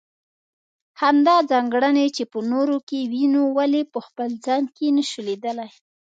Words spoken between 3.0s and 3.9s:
وينو ولې